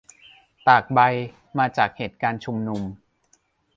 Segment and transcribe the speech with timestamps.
[0.67, 0.99] ตากใบ
[1.57, 2.81] มาจากเหตุการณ์ชุมนุม